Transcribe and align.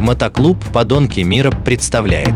Мотоклуб 0.00 0.56
«Подонки 0.72 1.20
мира» 1.20 1.50
представляет 1.50 2.32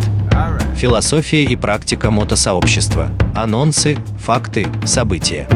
Философия 0.76 1.44
и 1.44 1.56
практика 1.56 2.10
мотосообщества. 2.10 3.08
Анонсы, 3.34 3.96
факты, 4.18 4.66
события. 4.84 5.48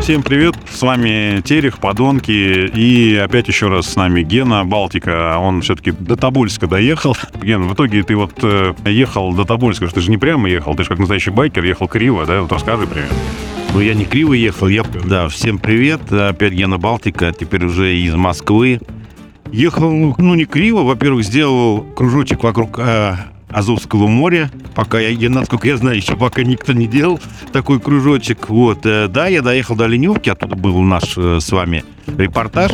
Всем 0.00 0.22
привет, 0.22 0.54
с 0.70 0.80
вами 0.80 1.42
Терех, 1.42 1.78
Подонки, 1.78 2.30
и 2.30 3.16
опять 3.16 3.48
еще 3.48 3.68
раз 3.68 3.86
с 3.86 3.96
нами 3.96 4.22
Гена, 4.22 4.64
Балтика, 4.64 5.36
он 5.38 5.60
все-таки 5.60 5.92
до 5.92 6.16
Тобольска 6.16 6.66
доехал. 6.66 7.14
Ген, 7.42 7.68
в 7.68 7.74
итоге 7.74 8.02
ты 8.02 8.16
вот 8.16 8.32
э, 8.42 8.72
ехал 8.86 9.34
до 9.34 9.44
Тобольска, 9.44 9.86
ты 9.88 10.00
же 10.00 10.10
не 10.10 10.16
прямо 10.16 10.48
ехал, 10.48 10.74
ты 10.74 10.84
же 10.84 10.88
как 10.88 10.98
настоящий 10.98 11.30
байкер 11.30 11.64
ехал 11.64 11.86
криво, 11.86 12.24
да? 12.24 12.40
Вот 12.40 12.52
расскажи 12.52 12.86
примерно. 12.86 13.14
Ну, 13.74 13.80
я 13.80 13.92
не 13.92 14.06
криво 14.06 14.32
ехал, 14.32 14.68
я... 14.68 14.84
Да, 15.04 15.28
всем 15.28 15.58
привет, 15.58 16.10
опять 16.10 16.52
Гена 16.52 16.78
Балтика, 16.78 17.32
теперь 17.38 17.66
уже 17.66 17.94
из 17.94 18.14
Москвы. 18.14 18.80
Ехал, 19.54 20.14
ну, 20.18 20.34
не 20.34 20.46
криво. 20.46 20.82
Во-первых, 20.82 21.24
сделал 21.24 21.82
кружочек 21.82 22.42
вокруг 22.42 22.76
э, 22.80 23.14
Азовского 23.50 24.08
моря. 24.08 24.50
Пока 24.74 24.98
я, 24.98 25.10
я, 25.10 25.30
насколько 25.30 25.68
я 25.68 25.76
знаю, 25.76 25.96
еще 25.96 26.16
пока 26.16 26.42
никто 26.42 26.72
не 26.72 26.88
делал 26.88 27.20
такой 27.52 27.78
кружочек. 27.78 28.48
Вот, 28.48 28.84
э, 28.84 29.06
да, 29.06 29.28
я 29.28 29.42
доехал 29.42 29.76
до 29.76 29.86
Леневки, 29.86 30.28
оттуда 30.28 30.56
был 30.56 30.80
наш 30.80 31.16
э, 31.16 31.38
с 31.38 31.52
вами 31.52 31.84
репортаж. 32.06 32.72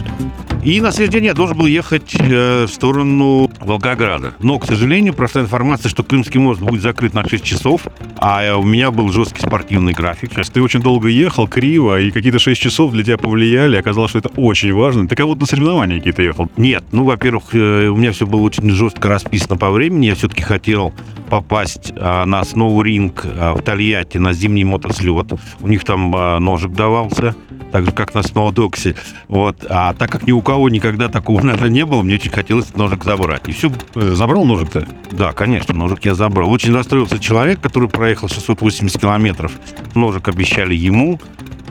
И 0.62 0.80
на 0.82 0.92
следующий 0.92 1.20
день 1.20 1.24
я 1.26 1.34
должен 1.34 1.56
был 1.56 1.64
ехать 1.64 2.14
э, 2.18 2.66
в 2.66 2.68
сторону 2.68 3.50
Волгограда. 3.60 4.34
Но, 4.40 4.58
к 4.58 4.66
сожалению, 4.66 5.14
прошла 5.14 5.40
информация, 5.40 5.88
что 5.88 6.02
Крымский 6.02 6.38
мост 6.38 6.60
будет 6.60 6.82
закрыт 6.82 7.14
на 7.14 7.26
6 7.26 7.42
часов, 7.42 7.86
а 8.18 8.56
у 8.56 8.62
меня 8.62 8.90
был 8.90 9.10
жесткий 9.10 9.40
спортивный 9.40 9.94
график. 9.94 10.32
Сейчас 10.32 10.50
ты 10.50 10.60
очень 10.60 10.82
долго 10.82 11.08
ехал, 11.08 11.48
криво, 11.48 11.98
и 11.98 12.10
какие-то 12.10 12.38
6 12.38 12.60
часов 12.60 12.92
для 12.92 13.04
тебя 13.04 13.16
повлияли. 13.16 13.76
Оказалось, 13.76 14.10
что 14.10 14.18
это 14.18 14.28
очень 14.36 14.74
важно. 14.74 15.08
Ты 15.08 15.16
кого-то 15.16 15.40
на 15.40 15.46
соревнования 15.46 15.96
какие-то 15.96 16.22
ехал? 16.22 16.50
Нет, 16.58 16.84
ну, 16.92 17.04
во-первых, 17.04 17.54
э, 17.54 17.86
у 17.88 17.96
меня 17.96 18.12
все 18.12 18.26
было 18.26 18.42
очень 18.42 18.68
жестко 18.70 19.08
расписано 19.08 19.56
по 19.56 19.70
времени. 19.70 20.06
Я 20.06 20.14
все-таки 20.14 20.42
хотел 20.42 20.92
попасть 21.30 21.92
а, 21.96 22.26
на 22.26 22.44
сноу-ринг 22.44 23.24
а, 23.24 23.54
в 23.54 23.62
Тольятти 23.62 24.18
на 24.18 24.32
зимний 24.32 24.64
мотослет. 24.64 25.32
У 25.60 25.68
них 25.68 25.84
там 25.84 26.14
а, 26.14 26.38
ножик 26.40 26.72
давался, 26.72 27.34
так 27.70 27.84
же, 27.84 27.92
как 27.92 28.14
на 28.14 28.22
сноудоксе. 28.22 28.96
Вот. 29.28 29.64
А 29.68 29.94
так 29.94 30.10
как 30.10 30.26
ни 30.26 30.32
у 30.32 30.42
кого 30.42 30.68
никогда 30.68 31.08
такого, 31.08 31.40
наверное, 31.44 31.70
не 31.70 31.86
было, 31.86 32.02
мне 32.02 32.14
очень 32.16 32.30
хотелось 32.30 32.74
ножик 32.74 33.04
забрать. 33.04 33.48
И 33.48 33.52
все. 33.52 33.70
Э, 33.94 34.12
забрал 34.14 34.44
ножик-то? 34.44 34.86
Да, 35.12 35.32
конечно, 35.32 35.74
ножик 35.74 36.04
я 36.04 36.14
забрал. 36.14 36.50
Очень 36.50 36.74
расстроился 36.74 37.18
человек, 37.18 37.60
который 37.60 37.88
проехал 37.88 38.28
680 38.28 39.00
километров. 39.00 39.52
Ножик 39.94 40.28
обещали 40.28 40.74
ему, 40.74 41.20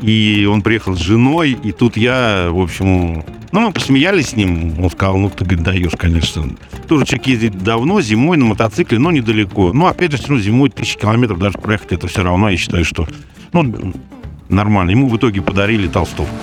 и 0.02 0.48
он 0.50 0.62
приехал 0.62 0.96
с 0.96 1.00
женой, 1.00 1.58
и 1.62 1.72
тут 1.72 1.98
я, 1.98 2.50
в 2.52 2.60
общем, 2.60 3.24
ну, 3.52 3.60
мы 3.62 3.72
посмеялись 3.72 4.30
с 4.30 4.36
ним. 4.36 4.82
Он 4.82 4.90
сказал, 4.90 5.18
ну, 5.18 5.30
ты, 5.30 5.44
говорит, 5.44 5.64
даешь, 5.64 5.92
конечно. 5.98 6.50
Тоже 6.88 7.06
человек 7.06 7.28
ездит 7.28 7.64
давно, 7.64 8.02
зимой 8.02 8.38
на 8.38 8.46
мотоцикле, 8.46 9.00
но 9.00 9.12
недалеко. 9.12 9.74
Ну, 9.74 9.88
опять 9.88 10.12
же, 10.12 10.18
все 10.18 10.28
равно 10.28 10.44
зимой 10.44 10.70
тысячи 10.70 10.98
километров 10.98 11.40
даже 11.40 11.58
проехать, 11.58 11.94
это 11.94 12.08
все 12.08 12.24
равно, 12.24 12.50
я 12.50 12.58
считаю, 12.58 12.86
что, 12.86 13.08
ну, 13.54 13.94
нормально. 14.50 14.92
Ему 14.92 15.08
в 15.08 15.18
итоге 15.18 15.42
подарили 15.42 15.88
толстовку. 15.88 16.36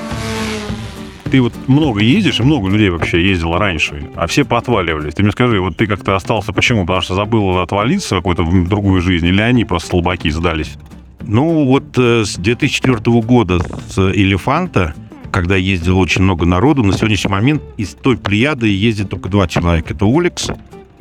Ты 1.31 1.43
вот 1.43 1.53
много 1.67 2.01
ездишь, 2.01 2.39
и 2.39 2.45
много 2.45 2.69
людей 2.69 2.89
вообще 2.89 3.21
ездило 3.29 3.59
раньше, 3.59 4.09
а 4.15 4.29
все 4.29 4.45
поотваливались. 4.45 5.15
Ты 5.15 5.25
мне 5.25 5.33
скажи, 5.33 5.61
вот 5.61 5.77
ты 5.77 5.87
как-то 5.87 6.15
остался 6.15 6.53
почему? 6.53 6.83
Потому 6.83 7.01
что 7.03 7.15
забыл 7.17 7.59
отвалиться 7.59 8.15
в 8.15 8.19
какую-то 8.19 8.45
другую 8.69 9.03
жизнь, 9.03 9.27
или 9.27 9.41
они 9.41 9.65
просто 9.65 9.91
слабаки 9.91 10.31
сдались? 10.31 10.77
Ну, 11.23 11.65
вот 11.65 11.99
э, 11.99 12.25
с 12.25 12.37
2004 12.37 12.99
года 13.23 13.59
с 13.89 13.99
«Элефанта» 13.99 14.95
когда 15.37 15.57
ездило 15.57 15.97
очень 15.97 16.23
много 16.23 16.47
народу, 16.47 16.83
на 16.83 16.95
сегодняшний 16.95 17.31
момент 17.31 17.63
из 17.77 17.91
той 17.91 18.17
плеяды 18.17 18.69
ездит 18.69 19.11
только 19.11 19.29
два 19.29 19.47
человека. 19.47 19.93
Это 19.93 20.07
Олекс, 20.07 20.49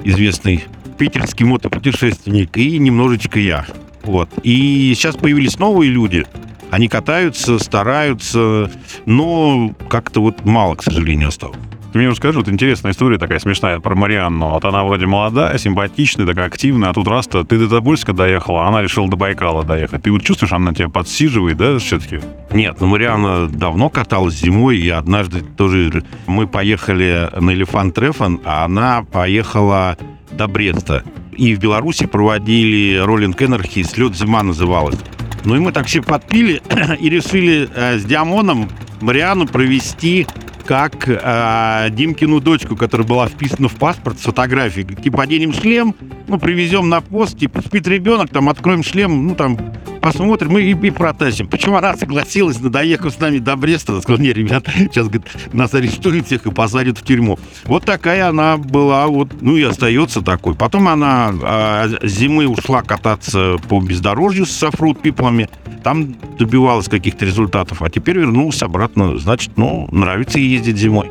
известный 0.04 0.66
питерский 0.98 1.46
мотопутешественник, 1.46 2.58
и 2.58 2.78
немножечко 2.78 3.40
я. 3.40 3.66
Вот. 4.04 4.30
И 4.44 4.92
сейчас 4.94 5.16
появились 5.16 5.58
новые 5.58 5.90
люди. 5.90 6.26
Они 6.72 6.88
катаются, 6.88 7.60
стараются, 7.60 8.72
но 9.06 9.74
как-то 9.90 10.22
вот 10.22 10.46
мало, 10.46 10.76
к 10.76 10.84
сожалению, 10.84 11.30
осталось. 11.30 11.58
Ты 11.96 12.00
мне 12.00 12.10
расскажи, 12.10 12.40
вот 12.40 12.50
интересная 12.50 12.92
история 12.92 13.18
такая 13.18 13.40
смешная 13.40 13.80
про 13.80 13.96
Марианну. 13.96 14.50
Вот 14.50 14.66
она 14.66 14.84
вроде 14.84 15.06
молодая, 15.06 15.58
симпатичная, 15.58 16.26
такая 16.26 16.48
активная, 16.48 16.90
а 16.90 16.94
тут 16.94 17.08
раз-то 17.08 17.46
ты 17.46 17.58
до 17.58 17.70
Тобольска 17.70 18.12
доехала, 18.12 18.66
а 18.66 18.68
она 18.68 18.82
решила 18.82 19.08
до 19.08 19.16
Байкала 19.16 19.64
доехать. 19.64 20.04
Ты 20.04 20.12
вот 20.12 20.22
чувствуешь, 20.22 20.52
она 20.52 20.74
тебя 20.74 20.90
подсиживает, 20.90 21.56
да, 21.56 21.80
все-таки? 21.80 22.20
Нет, 22.52 22.82
ну 22.82 22.88
Марианна 22.88 23.48
давно 23.48 23.88
каталась 23.88 24.34
зимой, 24.34 24.78
и 24.78 24.90
однажды 24.90 25.40
тоже 25.40 26.04
мы 26.28 26.48
поехали 26.48 27.30
на 27.40 27.52
Элефант 27.52 27.96
Трефан, 27.96 28.42
а 28.44 28.66
она 28.66 29.06
поехала 29.10 29.98
до 30.32 30.50
Бреста. 30.50 31.06
И 31.32 31.56
в 31.56 31.60
Беларуси 31.60 32.08
проводили 32.08 32.98
Роллинг 32.98 33.42
Энерхи, 33.42 33.84
слет 33.84 34.18
зима 34.18 34.44
называлась. 34.44 35.00
Ну 35.46 35.56
и 35.56 35.60
мы 35.60 35.72
так 35.72 35.86
все 35.86 36.02
подпили 36.02 36.62
и 37.00 37.10
решили 37.10 37.70
э, 37.74 38.00
с 38.00 38.04
Диамоном 38.04 38.70
Мариану 39.02 39.48
провести 39.48 40.26
как 40.66 41.08
э, 41.08 41.90
Димкину 41.92 42.40
дочку, 42.42 42.76
которая 42.76 43.08
была 43.08 43.28
вписана 43.28 43.70
в 43.70 43.76
паспорт 43.76 44.18
с 44.20 44.24
фотографией. 44.24 44.88
Типа 44.96 45.24
оденем 45.24 45.54
шлем, 45.54 45.96
ну, 46.28 46.40
привезем 46.40 46.90
на 46.90 47.02
пост, 47.02 47.38
типа 47.38 47.62
спит 47.62 47.88
ребенок, 47.88 48.32
там 48.32 48.50
откроем 48.50 48.84
шлем, 48.84 49.28
ну, 49.28 49.36
там 49.36 49.58
посмотрим 50.06 50.58
и, 50.60 50.88
и 50.88 50.92
протащим. 50.92 51.48
Почему 51.48 51.78
она 51.78 51.98
согласилась, 51.98 52.58
доехав 52.58 53.12
с 53.12 53.20
нами 53.20 53.40
до 53.40 53.56
Бреста, 53.56 53.94
она 53.94 54.02
сказала, 54.02 54.22
не, 54.22 54.32
ребят, 54.34 54.66
сейчас, 54.76 55.08
говорит, 55.08 55.26
нас 55.52 55.74
арестуют 55.74 56.28
всех 56.28 56.46
и 56.46 56.52
посадят 56.52 57.00
в 57.00 57.04
тюрьму. 57.04 57.40
Вот 57.64 57.86
такая 57.86 58.30
она 58.30 58.58
была, 58.58 59.08
вот, 59.08 59.42
ну 59.42 59.58
и 59.58 59.64
остается 59.64 60.22
такой. 60.22 60.54
Потом 60.54 60.88
она 60.88 61.34
а, 61.42 61.90
зимой 62.04 62.46
ушла 62.46 62.84
кататься 62.84 63.58
по 63.68 63.82
бездорожью 63.82 64.46
с 64.46 64.62
оффроуд 64.64 65.02
пиплами, 65.02 65.50
там 65.84 66.16
добивалась 66.38 66.88
каких-то 66.88 67.26
результатов, 67.26 67.82
а 67.82 67.90
теперь 67.90 68.20
вернулась 68.20 68.62
обратно, 68.62 69.18
значит, 69.18 69.52
ну, 69.56 69.88
нравится 69.92 70.38
ездить 70.38 70.78
зимой. 70.78 71.10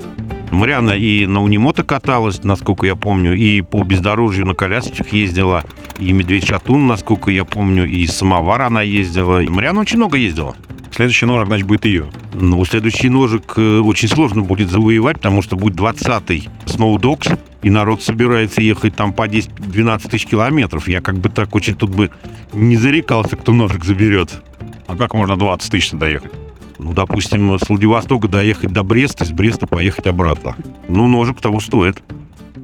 Мариана 0.54 0.92
и 0.92 1.26
на 1.26 1.42
унимото 1.42 1.82
каталась, 1.82 2.42
насколько 2.44 2.86
я 2.86 2.96
помню, 2.96 3.34
и 3.34 3.60
по 3.60 3.82
бездорожью 3.82 4.46
на 4.46 4.54
колясочках 4.54 5.12
ездила, 5.12 5.64
и 5.98 6.12
медведь 6.12 6.46
шатун, 6.46 6.86
насколько 6.86 7.30
я 7.30 7.44
помню, 7.44 7.86
и 7.86 8.06
самовар 8.06 8.62
она 8.62 8.82
ездила. 8.82 9.40
Мариана 9.48 9.80
очень 9.80 9.98
много 9.98 10.16
ездила. 10.16 10.56
Следующий 10.94 11.26
ножик, 11.26 11.48
значит, 11.48 11.66
будет 11.66 11.84
ее. 11.86 12.06
Ну, 12.34 12.64
следующий 12.64 13.08
ножик 13.08 13.54
э, 13.56 13.80
очень 13.80 14.06
сложно 14.06 14.42
будет 14.42 14.70
завоевать, 14.70 15.16
потому 15.16 15.42
что 15.42 15.56
будет 15.56 15.76
20-й 15.76 16.48
Сноудокс, 16.66 17.30
и 17.62 17.70
народ 17.70 18.00
собирается 18.00 18.62
ехать 18.62 18.94
там 18.94 19.12
по 19.12 19.26
10-12 19.26 20.08
тысяч 20.08 20.26
километров. 20.26 20.86
Я 20.86 21.00
как 21.00 21.18
бы 21.18 21.30
так 21.30 21.52
очень 21.56 21.74
тут 21.74 21.90
бы 21.90 22.10
не 22.52 22.76
зарекался, 22.76 23.34
кто 23.36 23.52
ножик 23.52 23.84
заберет. 23.84 24.40
А 24.86 24.94
как 24.96 25.14
можно 25.14 25.36
20 25.36 25.68
тысяч 25.68 25.90
доехать? 25.90 26.30
Ну, 26.78 26.92
допустим, 26.92 27.58
с 27.58 27.68
Владивостока 27.68 28.28
доехать 28.28 28.72
до 28.72 28.82
Бреста, 28.82 29.24
из 29.24 29.32
Бреста 29.32 29.66
поехать 29.66 30.06
обратно. 30.06 30.56
Ну, 30.88 31.08
ножик 31.08 31.40
того 31.40 31.60
стоит. 31.60 32.02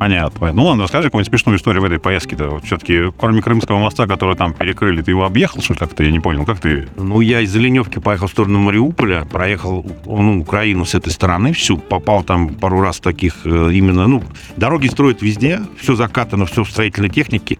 Понятно. 0.00 0.50
Ну 0.54 0.64
ладно, 0.64 0.84
расскажи 0.84 1.08
какую-нибудь 1.08 1.28
смешную 1.28 1.58
историю 1.58 1.82
в 1.82 1.84
этой 1.84 1.98
поездке-то. 1.98 2.48
Вот 2.48 2.64
все-таки, 2.64 3.12
кроме 3.18 3.42
Крымского 3.42 3.78
моста, 3.78 4.06
который 4.06 4.34
там 4.34 4.54
перекрыли, 4.54 5.02
ты 5.02 5.10
его 5.10 5.26
объехал, 5.26 5.60
что 5.60 5.74
ли, 5.74 5.78
как-то? 5.78 6.02
Я 6.02 6.10
не 6.10 6.20
понял, 6.20 6.46
как 6.46 6.58
ты... 6.58 6.88
Ну, 6.96 7.20
я 7.20 7.42
из 7.42 7.54
Леневки 7.54 7.98
поехал 7.98 8.26
в 8.26 8.30
сторону 8.30 8.60
Мариуполя, 8.60 9.26
проехал 9.26 9.84
ну, 10.06 10.40
Украину 10.40 10.86
с 10.86 10.94
этой 10.94 11.10
стороны 11.10 11.52
всю, 11.52 11.76
попал 11.76 12.22
там 12.22 12.48
пару 12.54 12.80
раз 12.80 12.98
таких 12.98 13.44
э, 13.44 13.72
именно, 13.74 14.06
ну, 14.06 14.22
дороги 14.56 14.86
строят 14.86 15.20
везде, 15.20 15.60
все 15.78 15.94
закатано, 15.96 16.46
все 16.46 16.64
в 16.64 16.70
строительной 16.70 17.10
технике. 17.10 17.58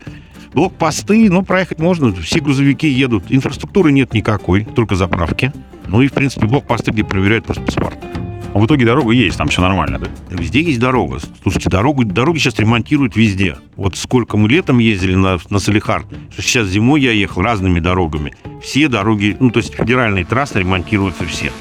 Блокпосты, 0.55 1.31
ну, 1.31 1.43
проехать 1.43 1.79
можно, 1.79 2.11
все 2.15 2.41
грузовики 2.41 2.89
едут, 2.89 3.25
инфраструктуры 3.29 3.93
нет 3.93 4.15
никакой, 4.15 4.65
только 4.65 4.97
заправки. 4.97 5.53
Ну 5.87 6.03
и, 6.03 6.09
в 6.09 6.13
принципе, 6.13 6.47
блокпосты, 6.47 6.91
где 6.91 7.05
проверяют 7.05 7.45
просто 7.45 7.63
паспорт. 7.65 7.99
А 8.53 8.59
в 8.59 8.67
итоге 8.67 8.85
дорога 8.85 9.13
есть, 9.13 9.39
там 9.39 9.49
все 9.49 9.61
нормально, 9.61 10.01
да? 10.01 10.09
Везде 10.31 10.61
есть 10.61 10.81
дорога. 10.81 11.21
Слушайте, 11.43 11.71
дорогу, 11.71 12.05
дороги 12.05 12.39
сейчас 12.39 12.59
ремонтируют 12.59 13.15
везде. 13.15 13.57
Вот 13.77 13.97
сколько 13.97 14.37
мы 14.37 14.49
летом 14.49 14.79
ездили 14.79 15.15
на, 15.15 15.39
на 15.51 15.59
Салихард, 15.61 16.07
сейчас 16.37 16.67
зимой 16.67 17.01
я 17.01 17.13
ехал 17.13 17.43
разными 17.43 17.79
дорогами. 17.79 18.35
Все 18.61 18.89
дороги, 18.89 19.37
ну, 19.39 19.51
то 19.51 19.59
есть 19.59 19.75
федеральные 19.75 20.25
трассы 20.25 20.59
ремонтируются 20.59 21.25
все. 21.27 21.53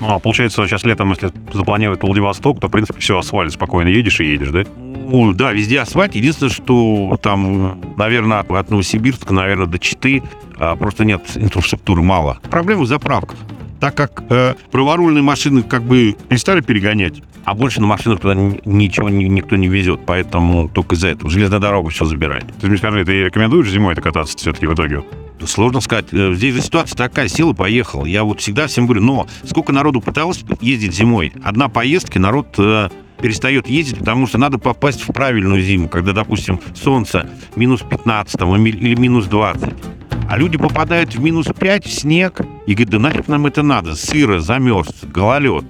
Ну, 0.00 0.12
а 0.12 0.18
получается, 0.18 0.66
сейчас 0.66 0.82
летом, 0.82 1.10
если 1.10 1.30
запланировать 1.52 2.02
Владивосток, 2.02 2.58
то, 2.60 2.66
в 2.66 2.70
принципе, 2.70 2.98
все 3.00 3.18
асфальт, 3.18 3.52
спокойно 3.52 3.88
едешь 3.88 4.20
и 4.20 4.24
едешь, 4.24 4.50
да? 4.50 4.64
Ну, 4.76 5.32
да, 5.32 5.52
везде 5.52 5.80
асфальт. 5.80 6.16
Единственное, 6.16 6.52
что 6.52 7.16
там, 7.22 7.80
наверное, 7.96 8.40
от 8.40 8.70
Новосибирска, 8.70 9.32
наверное, 9.32 9.66
до 9.66 9.78
Читы 9.78 10.22
а, 10.58 10.74
просто 10.74 11.04
нет 11.04 11.22
инфраструктуры 11.36 12.02
мало. 12.02 12.40
Проблема 12.50 12.82
в 12.82 12.86
заправках 12.86 13.38
так 13.84 13.94
как 13.94 14.24
э, 14.30 14.54
праворульные 14.70 15.22
машины 15.22 15.62
как 15.62 15.82
бы 15.82 16.16
перестали 16.30 16.62
перегонять, 16.62 17.22
а 17.44 17.52
больше 17.52 17.82
на 17.82 17.86
машинах 17.86 18.18
туда 18.20 18.34
ничего 18.34 19.10
никто 19.10 19.56
не 19.56 19.68
везет, 19.68 20.00
поэтому 20.06 20.70
только 20.70 20.94
из-за 20.94 21.08
этого. 21.08 21.28
Железная 21.28 21.58
дорога 21.58 21.90
все 21.90 22.06
забирает. 22.06 22.46
Ты 22.62 22.68
мне 22.68 22.78
скажи, 22.78 23.04
ты 23.04 23.24
рекомендуешь 23.24 23.68
зимой 23.68 23.92
это 23.92 24.00
кататься 24.00 24.38
все-таки 24.38 24.66
в 24.66 24.72
итоге? 24.72 25.04
Сложно 25.44 25.82
сказать. 25.82 26.06
Э, 26.12 26.32
здесь 26.32 26.54
же 26.54 26.62
ситуация 26.62 26.96
такая, 26.96 27.28
сел 27.28 27.50
и 27.50 27.54
поехал. 27.54 28.06
Я 28.06 28.24
вот 28.24 28.40
всегда 28.40 28.68
всем 28.68 28.86
говорю, 28.86 29.02
но 29.02 29.26
сколько 29.42 29.70
народу 29.70 30.00
пыталось 30.00 30.42
ездить 30.62 30.94
зимой, 30.94 31.34
одна 31.42 31.68
поездка, 31.68 32.18
народ 32.18 32.54
э, 32.56 32.88
перестает 33.20 33.68
ездить, 33.68 33.98
потому 33.98 34.26
что 34.26 34.38
надо 34.38 34.58
попасть 34.58 35.06
в 35.06 35.12
правильную 35.12 35.60
зиму, 35.60 35.90
когда, 35.90 36.12
допустим, 36.12 36.58
солнце 36.74 37.28
минус 37.54 37.82
15 37.82 38.40
или 38.40 38.94
минус 38.94 39.26
20. 39.26 39.74
А 40.28 40.38
люди 40.38 40.58
попадают 40.58 41.14
в 41.14 41.22
минус 41.22 41.46
5, 41.58 41.86
в 41.86 41.92
снег, 41.92 42.40
и 42.66 42.74
говорят, 42.74 42.90
да 42.90 42.98
нафиг 42.98 43.28
нам 43.28 43.46
это 43.46 43.62
надо, 43.62 43.94
сыро, 43.94 44.40
замерз, 44.40 44.88
гололед. 45.04 45.64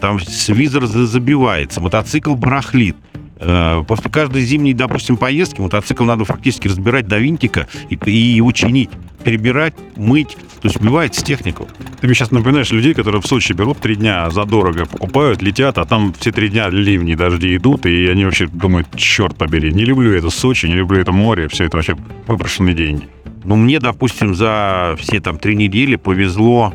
Там 0.00 0.18
визор 0.48 0.86
забивается, 0.86 1.80
мотоцикл 1.80 2.34
барахлит. 2.34 2.96
Э, 3.36 3.82
после 3.86 4.10
каждой 4.10 4.42
зимней, 4.42 4.72
допустим, 4.72 5.16
поездки 5.16 5.60
мотоцикл 5.60 6.04
надо 6.04 6.24
фактически 6.24 6.68
разбирать 6.68 7.06
до 7.06 7.18
винтика 7.18 7.66
и, 7.90 7.98
и 8.06 8.16
его 8.36 8.52
чинить, 8.52 8.90
перебирать, 9.24 9.74
мыть. 9.96 10.36
То 10.62 10.68
есть 10.68 10.76
убивается 10.76 11.24
технику. 11.24 11.68
Ты 12.00 12.06
мне 12.06 12.14
сейчас 12.14 12.30
напоминаешь 12.30 12.70
людей, 12.70 12.94
которые 12.94 13.20
в 13.20 13.26
Сочи 13.26 13.52
берут 13.52 13.78
три 13.78 13.96
дня 13.96 14.30
задорого, 14.30 14.86
покупают, 14.86 15.42
летят, 15.42 15.78
а 15.78 15.84
там 15.84 16.14
все 16.18 16.32
три 16.32 16.48
дня 16.48 16.70
ливни, 16.70 17.14
дожди 17.14 17.56
идут, 17.56 17.86
и 17.86 18.06
они 18.06 18.24
вообще 18.24 18.46
думают, 18.46 18.88
черт 18.96 19.36
побери, 19.36 19.72
не 19.72 19.84
люблю 19.84 20.12
это 20.12 20.30
Сочи, 20.30 20.66
не 20.66 20.74
люблю 20.74 21.00
это 21.00 21.12
море, 21.12 21.48
все 21.48 21.64
это 21.64 21.76
вообще 21.76 21.96
выброшенные 22.26 22.74
деньги. 22.74 23.08
Ну, 23.44 23.56
мне, 23.56 23.78
допустим, 23.78 24.34
за 24.34 24.96
все 24.98 25.20
там 25.20 25.38
три 25.38 25.54
недели 25.54 25.96
повезло 25.96 26.72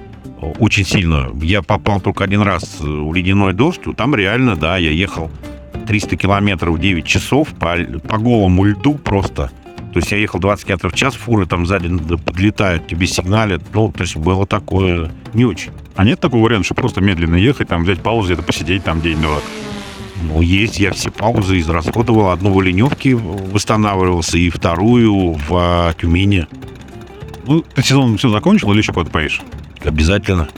очень 0.59 0.85
сильно. 0.85 1.29
Я 1.41 1.61
попал 1.61 1.99
только 1.99 2.23
один 2.23 2.41
раз 2.41 2.79
в 2.79 3.13
ледяной 3.13 3.53
дождь, 3.53 3.81
там 3.97 4.15
реально, 4.15 4.55
да, 4.55 4.77
я 4.77 4.91
ехал 4.91 5.31
300 5.87 6.15
километров 6.17 6.79
9 6.79 7.05
часов 7.05 7.49
по, 7.49 7.75
по 8.07 8.17
голому 8.17 8.63
льду 8.65 8.95
просто. 8.95 9.51
То 9.93 9.97
есть 9.97 10.11
я 10.11 10.17
ехал 10.19 10.39
20 10.39 10.65
км 10.67 10.89
в 10.89 10.93
час, 10.93 11.15
фуры 11.15 11.47
там 11.47 11.65
сзади 11.65 11.89
подлетают, 12.17 12.87
тебе 12.87 13.07
сигналят. 13.07 13.63
Ну, 13.73 13.91
то 13.91 14.01
есть 14.01 14.15
было 14.15 14.45
такое 14.45 15.11
не 15.33 15.45
очень. 15.45 15.71
А 15.95 16.03
нет 16.03 16.19
такого 16.19 16.43
варианта, 16.43 16.65
что 16.65 16.75
просто 16.75 17.01
медленно 17.01 17.35
ехать, 17.35 17.67
там 17.69 17.83
взять 17.83 17.99
паузу, 17.99 18.27
где-то 18.27 18.43
посидеть 18.43 18.83
там 18.83 19.01
день-два? 19.01 19.39
Ну, 20.21 20.41
есть. 20.41 20.79
Я 20.79 20.91
все 20.91 21.11
паузы 21.11 21.59
израсходовал. 21.59 22.31
Одну 22.31 22.53
в 22.53 22.61
Леневке 22.61 23.15
восстанавливался, 23.15 24.37
и 24.37 24.49
вторую 24.49 25.33
в 25.33 25.51
а, 25.51 25.93
Тюмени. 25.93 26.47
Ну, 27.45 27.61
ты 27.73 27.81
сезон 27.81 28.17
все 28.17 28.29
закончил 28.29 28.71
или 28.71 28.79
еще 28.79 28.93
куда-то 28.93 29.11
поедешь? 29.11 29.41
Обязательно. 29.83 30.49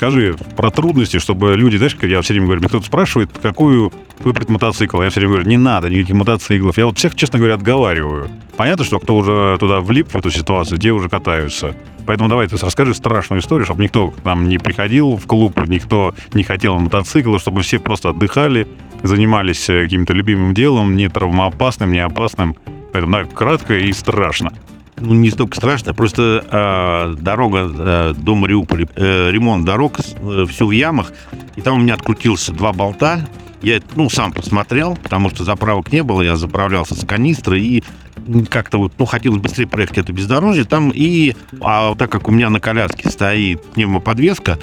Скажи 0.00 0.34
про 0.56 0.70
трудности, 0.70 1.18
чтобы 1.18 1.54
люди, 1.56 1.76
знаешь, 1.76 1.94
я 2.00 2.22
все 2.22 2.32
время 2.32 2.46
говорю, 2.46 2.66
кто-то 2.66 2.86
спрашивает, 2.86 3.28
какую 3.42 3.92
выбрать 4.20 4.48
мотоцикл. 4.48 5.02
Я 5.02 5.10
все 5.10 5.20
время 5.20 5.34
говорю, 5.34 5.46
не 5.50 5.58
надо 5.58 5.90
никаких 5.90 6.14
мотоциклов. 6.14 6.78
Я 6.78 6.86
вот 6.86 6.96
всех, 6.96 7.14
честно 7.14 7.38
говоря, 7.38 7.56
отговариваю. 7.56 8.30
Понятно, 8.56 8.86
что 8.86 8.98
кто 8.98 9.18
уже 9.18 9.58
туда 9.60 9.82
влип 9.82 10.08
в 10.08 10.16
эту 10.16 10.30
ситуацию, 10.30 10.78
те 10.78 10.92
уже 10.92 11.10
катаются. 11.10 11.76
Поэтому 12.06 12.30
давай 12.30 12.48
ты 12.48 12.56
расскажи 12.56 12.94
страшную 12.94 13.42
историю, 13.42 13.66
чтобы 13.66 13.82
никто 13.82 14.14
там 14.24 14.48
не 14.48 14.56
приходил 14.56 15.16
в 15.16 15.26
клуб, 15.26 15.60
никто 15.68 16.14
не 16.32 16.44
хотел 16.44 16.78
мотоцикла, 16.78 17.38
чтобы 17.38 17.60
все 17.60 17.78
просто 17.78 18.08
отдыхали, 18.08 18.66
занимались 19.02 19.68
э, 19.68 19.82
каким-то 19.82 20.14
любимым 20.14 20.54
делом, 20.54 20.96
не 20.96 21.10
травмоопасным, 21.10 21.92
не 21.92 21.98
опасным. 21.98 22.56
Поэтому 22.94 23.12
да, 23.12 23.24
кратко 23.24 23.76
и 23.76 23.92
страшно 23.92 24.50
ну, 25.00 25.14
не 25.14 25.30
столько 25.30 25.56
страшно, 25.56 25.94
просто 25.94 26.44
э, 26.50 27.20
дорога 27.20 27.70
э, 27.72 28.14
до 28.16 28.34
Мариуполя, 28.34 28.88
э, 28.94 29.30
ремонт 29.30 29.64
дорог, 29.64 29.98
э, 29.98 30.46
все 30.48 30.66
в 30.66 30.70
ямах, 30.70 31.12
и 31.56 31.60
там 31.60 31.78
у 31.78 31.80
меня 31.80 31.94
открутился 31.94 32.52
два 32.52 32.72
болта, 32.72 33.26
я, 33.62 33.80
ну, 33.94 34.08
сам 34.08 34.32
посмотрел, 34.32 34.96
потому 34.96 35.30
что 35.30 35.44
заправок 35.44 35.92
не 35.92 36.02
было, 36.02 36.22
я 36.22 36.36
заправлялся 36.36 36.94
с 36.94 37.04
канистры, 37.04 37.60
и 37.60 37.82
как-то 38.48 38.78
вот, 38.78 38.92
ну, 38.98 39.06
хотелось 39.06 39.40
быстрее 39.40 39.66
проехать 39.66 39.98
это 39.98 40.12
бездорожье 40.12 40.64
там, 40.64 40.90
и, 40.94 41.34
а 41.60 41.94
так 41.94 42.10
как 42.10 42.28
у 42.28 42.30
меня 42.30 42.50
на 42.50 42.60
коляске 42.60 43.10
стоит 43.10 43.62
пневмоподвеска, 43.72 44.58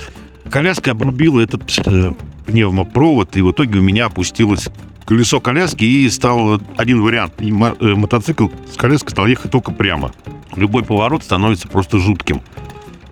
коляска 0.50 0.92
обрубила 0.92 1.40
этот 1.40 1.64
э, 1.86 2.14
пневмопровод, 2.46 3.36
и 3.38 3.42
в 3.42 3.52
итоге 3.52 3.80
у 3.80 3.84
меня 3.84 4.06
опустилось 4.06 4.70
колесо 5.08 5.40
коляски 5.40 5.86
и 5.86 6.10
стал 6.10 6.62
один 6.76 7.02
вариант. 7.02 7.34
И 7.40 7.50
э, 7.50 7.96
мотоцикл 7.96 8.50
с 8.72 8.76
коляской 8.76 9.12
стал 9.12 9.26
ехать 9.26 9.52
только 9.52 9.72
прямо. 9.72 10.12
Любой 10.56 10.84
поворот 10.84 11.24
становится 11.24 11.68
просто 11.68 11.98
жутким. 11.98 12.42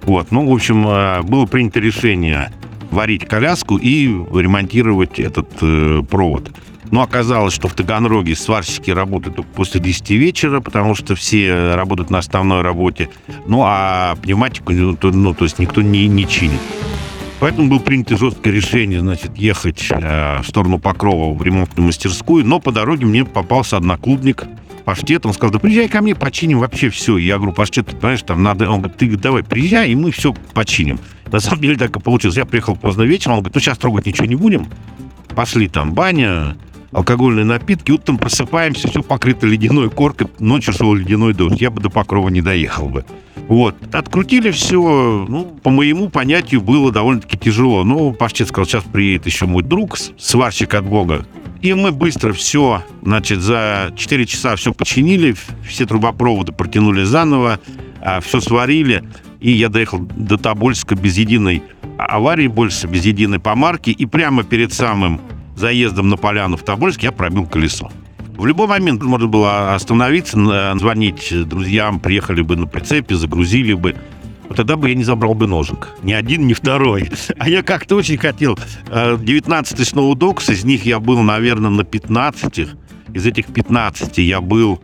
Вот, 0.03 0.29
ну, 0.29 0.47
в 0.47 0.53
общем, 0.53 0.85
э, 0.87 1.21
было 1.23 1.45
принято 1.45 1.79
решение 1.79 2.51
варить 2.91 3.25
коляску 3.25 3.77
и 3.77 4.07
ремонтировать 4.07 5.19
этот 5.19 5.49
э, 5.61 6.03
провод. 6.09 6.51
Но 6.91 7.01
оказалось, 7.01 7.53
что 7.53 7.67
в 7.67 7.73
Таганроге 7.73 8.35
сварщики 8.35 8.91
работают 8.91 9.37
только 9.37 9.49
после 9.51 9.79
10 9.79 10.11
вечера, 10.11 10.59
потому 10.59 10.95
что 10.95 11.15
все 11.15 11.75
работают 11.75 12.09
на 12.09 12.19
основной 12.19 12.61
работе. 12.61 13.09
Ну, 13.47 13.63
а 13.63 14.15
пневматику, 14.21 14.73
ну, 14.73 14.95
то, 14.95 15.11
ну, 15.11 15.33
есть 15.39 15.59
никто 15.59 15.81
не, 15.81 16.07
не 16.07 16.27
чинит. 16.27 16.59
Поэтому 17.39 17.69
было 17.69 17.79
принято 17.79 18.17
жесткое 18.17 18.53
решение, 18.53 19.01
значит, 19.01 19.37
ехать 19.37 19.87
э, 19.89 20.41
в 20.41 20.47
сторону 20.47 20.79
Покрова 20.79 21.33
в 21.33 21.43
ремонтную 21.43 21.87
мастерскую, 21.87 22.45
но 22.45 22.59
по 22.59 22.71
дороге 22.71 23.05
мне 23.05 23.25
попался 23.25 23.77
одноклубник, 23.77 24.45
паштет, 24.85 25.25
он 25.25 25.33
сказал, 25.33 25.51
да 25.51 25.59
приезжай 25.59 25.89
ко 25.89 26.01
мне, 26.01 26.15
починим 26.15 26.59
вообще 26.59 26.89
все. 26.89 27.17
Я 27.17 27.37
говорю, 27.37 27.53
паштет, 27.53 27.87
ты 27.87 27.95
понимаешь, 27.95 28.21
там 28.21 28.41
надо, 28.41 28.69
он 28.69 28.79
говорит, 28.79 28.97
ты 28.97 29.17
давай 29.17 29.43
приезжай, 29.43 29.89
и 29.89 29.95
мы 29.95 30.11
все 30.11 30.33
починим. 30.53 30.99
На 31.31 31.39
самом 31.39 31.61
деле 31.61 31.75
так 31.75 31.95
и 31.97 31.99
получилось. 31.99 32.37
Я 32.37 32.45
приехал 32.45 32.75
поздно 32.75 33.01
вечером, 33.01 33.33
он 33.33 33.39
говорит, 33.39 33.55
ну 33.55 33.61
сейчас 33.61 33.77
трогать 33.77 34.05
ничего 34.05 34.27
не 34.27 34.35
будем. 34.35 34.67
Пошли 35.35 35.67
там 35.67 35.93
баня, 35.93 36.55
алкогольные 36.95 37.43
напитки, 37.43 37.91
утром 37.91 38.17
просыпаемся, 38.17 38.87
все 38.87 39.03
покрыто 39.03 39.45
ледяной 39.45 39.89
коркой, 39.89 40.27
ночью 40.39 40.73
шел 40.73 40.93
ледяной 40.93 41.33
дождь, 41.33 41.59
я 41.59 41.69
бы 41.69 41.81
до 41.81 41.89
Покрова 41.89 42.29
не 42.29 42.41
доехал 42.41 42.87
бы. 42.87 43.05
Вот. 43.49 43.75
Открутили 43.93 44.49
все, 44.51 45.25
ну, 45.27 45.43
по 45.61 45.69
моему 45.69 46.09
понятию, 46.09 46.61
было 46.61 46.91
довольно-таки 46.91 47.37
тяжело. 47.37 47.83
Но 47.83 48.11
Паштет 48.11 48.47
сказал, 48.47 48.65
сейчас 48.65 48.83
приедет 48.85 49.25
еще 49.25 49.45
мой 49.45 49.61
друг, 49.61 49.97
сварщик 50.17 50.73
от 50.73 50.85
Бога. 50.85 51.27
И 51.61 51.73
мы 51.73 51.91
быстро 51.91 52.31
все, 52.31 52.81
значит, 53.03 53.41
за 53.41 53.93
4 53.95 54.25
часа 54.25 54.55
все 54.55 54.73
починили, 54.73 55.35
все 55.67 55.85
трубопроводы 55.85 56.53
протянули 56.53 57.03
заново, 57.03 57.59
а, 58.01 58.21
все 58.21 58.39
сварили. 58.39 59.03
И 59.41 59.51
я 59.51 59.69
доехал 59.69 59.99
до 59.99 60.37
Тобольска 60.37 60.95
без 60.95 61.17
единой 61.17 61.61
аварии 61.97 62.47
больше, 62.47 62.87
без 62.87 63.05
единой 63.05 63.39
помарки. 63.39 63.89
И 63.89 64.05
прямо 64.05 64.43
перед 64.43 64.73
самым 64.73 65.19
заездом 65.55 66.09
на 66.09 66.17
поляну 66.17 66.57
в 66.57 66.63
Тобольск 66.63 67.03
я 67.03 67.11
пробил 67.11 67.45
колесо. 67.45 67.91
В 68.37 68.45
любой 68.45 68.67
момент 68.67 69.01
можно 69.01 69.27
было 69.27 69.75
остановиться, 69.75 70.75
звонить 70.77 71.33
друзьям, 71.47 71.99
приехали 71.99 72.41
бы 72.41 72.55
на 72.57 72.67
прицепе, 72.67 73.15
загрузили 73.15 73.73
бы. 73.73 73.95
Вот 74.47 74.57
тогда 74.57 74.75
бы 74.75 74.89
я 74.89 74.95
не 74.95 75.03
забрал 75.03 75.33
бы 75.33 75.47
ножик. 75.47 75.89
Ни 76.03 76.13
один, 76.13 76.45
ни 76.45 76.53
второй. 76.53 77.09
А 77.37 77.49
я 77.49 77.63
как-то 77.63 77.95
очень 77.95 78.17
хотел. 78.17 78.59
19 78.91 79.87
сноудокс, 79.87 80.49
из 80.49 80.63
них 80.65 80.85
я 80.85 80.99
был, 80.99 81.21
наверное, 81.21 81.71
на 81.71 81.83
15. 81.83 82.67
Из 83.13 83.25
этих 83.25 83.47
15 83.47 84.17
я 84.17 84.41
был, 84.41 84.81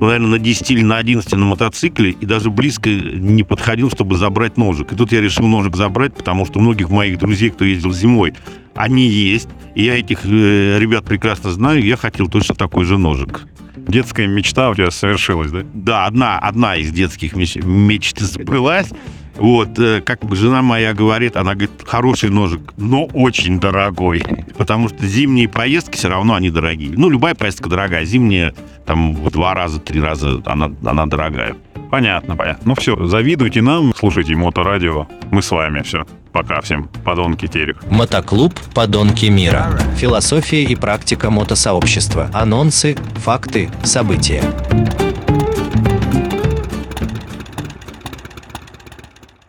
наверное, 0.00 0.30
на 0.30 0.38
10 0.38 0.70
или 0.70 0.82
на 0.82 0.98
11 0.98 1.32
на 1.32 1.44
мотоцикле 1.44 2.10
и 2.10 2.26
даже 2.26 2.50
близко 2.50 2.90
не 2.90 3.42
подходил, 3.42 3.90
чтобы 3.90 4.16
забрать 4.16 4.56
ножик. 4.56 4.92
И 4.92 4.96
тут 4.96 5.12
я 5.12 5.20
решил 5.20 5.46
ножик 5.46 5.76
забрать, 5.76 6.14
потому 6.14 6.46
что 6.46 6.60
многих 6.60 6.90
моих 6.90 7.18
друзей, 7.18 7.50
кто 7.50 7.64
ездил 7.64 7.92
зимой, 7.92 8.34
они 8.74 9.08
есть. 9.08 9.48
И 9.74 9.84
я 9.84 9.98
этих 9.98 10.24
э, 10.24 10.78
ребят 10.78 11.04
прекрасно 11.04 11.50
знаю. 11.50 11.82
Я 11.82 11.96
хотел 11.96 12.28
точно 12.28 12.54
такой 12.54 12.84
же 12.84 12.98
ножик. 12.98 13.42
Детская 13.76 14.26
мечта 14.26 14.70
у 14.70 14.74
тебя 14.74 14.90
совершилась, 14.90 15.50
да? 15.50 15.60
Да, 15.72 16.06
одна, 16.06 16.38
одна 16.38 16.76
из 16.76 16.90
детских 16.90 17.36
меч, 17.36 17.56
мечт 17.56 18.18
сбылась. 18.18 18.90
Вот, 19.36 19.78
э, 19.78 20.00
как 20.00 20.20
жена 20.34 20.62
моя 20.62 20.94
говорит, 20.94 21.36
она 21.36 21.52
говорит, 21.52 21.70
хороший 21.86 22.30
ножик, 22.30 22.60
но 22.76 23.04
очень 23.04 23.60
дорогой. 23.60 24.22
Потому 24.56 24.88
что 24.88 25.06
зимние 25.06 25.48
поездки 25.48 25.96
все 25.96 26.08
равно 26.08 26.34
они 26.34 26.50
дорогие. 26.50 26.92
Ну, 26.96 27.08
любая 27.08 27.34
поездка 27.34 27.68
дорогая. 27.68 28.04
Зимняя, 28.04 28.54
там, 28.84 29.14
в 29.14 29.30
два 29.30 29.54
раза, 29.54 29.78
три 29.78 30.00
раза 30.00 30.40
она, 30.46 30.72
она 30.84 31.06
дорогая. 31.06 31.56
Понятно, 31.90 32.36
понятно. 32.36 32.62
Ну 32.64 32.74
все, 32.74 33.06
завидуйте 33.06 33.62
нам, 33.62 33.92
слушайте 33.94 34.34
Моторадио. 34.34 35.06
Мы 35.30 35.42
с 35.42 35.50
вами, 35.50 35.82
все. 35.82 36.04
Пока 36.32 36.60
всем, 36.60 36.88
подонки 37.04 37.46
Терех. 37.46 37.82
Мотоклуб 37.90 38.52
«Подонки 38.74 39.26
мира». 39.26 39.68
Философия 39.96 40.64
и 40.64 40.74
практика 40.74 41.30
мотосообщества. 41.30 42.30
Анонсы, 42.34 42.96
факты, 43.24 43.70
события. 43.82 44.42